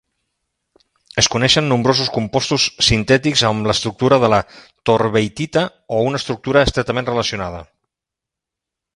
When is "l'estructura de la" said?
3.71-4.39